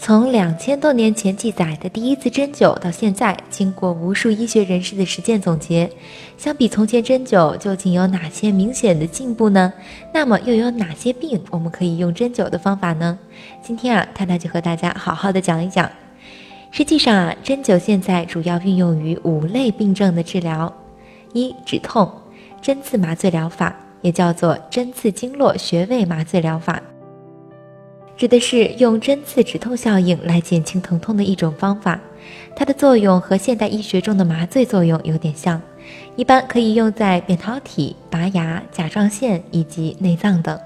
[0.00, 5.90] 从两千多年前记载的第一次针灸到现在，经过无数医学人士的实践总结，
[6.38, 9.72] 相比从前针灸究竟有哪些明显的进步呢？
[10.14, 13.18] 那么又有哪些病我们可以用针灸的方法呢？
[13.60, 15.90] 今天啊，探探就和大家好好的讲一讲。
[16.70, 20.72] 实际上啊，针灸现在主要运用于五类病症的治疗：
[21.32, 22.10] 一、止痛，
[22.62, 23.74] 针刺麻醉疗法。
[24.00, 26.80] 也叫做针刺经络穴位麻醉疗法，
[28.18, 32.00] 指的是用针刺止痛效应来减轻疼痛的一种方法。
[32.56, 35.62] 它的作用和现代医学中的麻醉作用有点像，
[36.16, 40.58] 一般可以用在扁桃体、拔牙、甲状腺以及内脏等。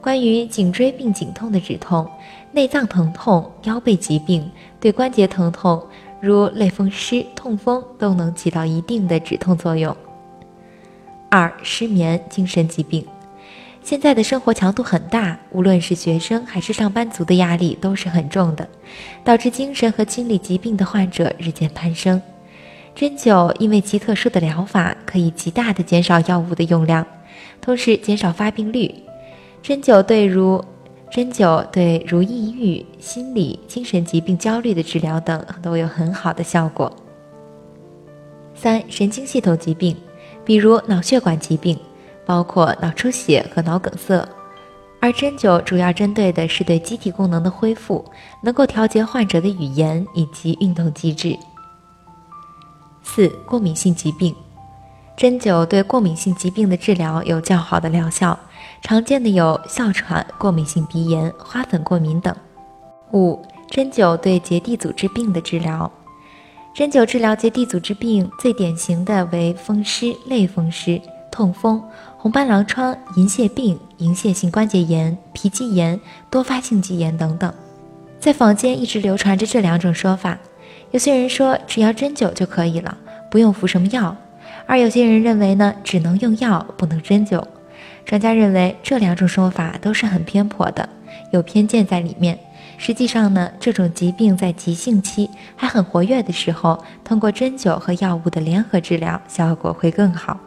[0.00, 2.10] 关于颈椎病、颈痛的止痛、
[2.50, 4.50] 内脏疼痛、腰背疾病、
[4.80, 5.80] 对关节疼痛，
[6.20, 9.96] 如类风湿、痛风，都能起到一定的止痛作用。
[11.30, 13.06] 二、失眠、精神疾病。
[13.84, 18.66] 现在的生活强度很大，无论是学生还是上班族的压力都是很重的，
[19.22, 22.20] 导致精神和心理疾病的患者日渐攀升。
[22.94, 27.06] 针灸因为其特殊的疗法，可以极大的减少药物的用量，
[27.60, 28.90] 同时减少发病率。
[29.62, 30.64] 针灸对如
[31.10, 36.90] 针灸对如抑郁、心理、精神疾病、焦虑的治疗等都有很好的效果。
[38.54, 39.94] 三、神经系统疾病。
[40.46, 41.78] 比如脑血管疾病，
[42.26, 44.26] 包括脑出血和脑梗塞，
[45.00, 48.04] 而针灸主要针对的是对机体功能的恢复，
[48.42, 51.38] 能够调节患者的语言以及运动机制。
[53.02, 54.34] 四、过敏性疾病，
[55.16, 58.38] 针灸对过敏性疾病的治疗有较好的疗效，
[58.80, 62.34] 常见的有哮喘、过敏性鼻炎、花粉过敏等。
[63.12, 65.90] 五、针灸对结缔组织病的治疗。
[66.74, 71.00] 针灸治疗结缔组织病，最典型的为风湿、类风湿、
[71.34, 71.82] 痛风、
[72.16, 75.98] 红斑狼疮、银屑病、银屑性关节炎、皮肌炎、
[76.30, 77.52] 多发性肌炎等等。
[78.20, 80.38] 在坊间一直流传着这两种说法：
[80.92, 82.96] 有些人说只要针灸就可以了，
[83.32, 84.14] 不用服什么药；
[84.64, 87.42] 而有些人认为呢，只能用药，不能针灸。
[88.06, 90.88] 专家认为这两种说法都是很偏颇的，
[91.32, 92.38] 有偏见在里面。
[92.78, 100.38] 实际上呢，这种疾病在急性期还很活跃的时候，通过针灸和药物的联合治疗，效果会更好。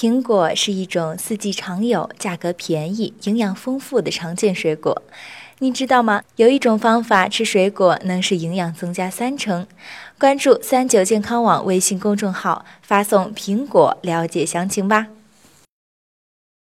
[0.00, 5.02] 苹果是一种四季常有、价格便宜、营养丰富的常见水果。
[5.58, 6.22] 你知道吗？
[6.36, 9.66] 有一种方法吃水果能使营养增加三成。
[10.18, 15.08] 关注三九健康网微信公众号，发送“苹果”了解详情吧。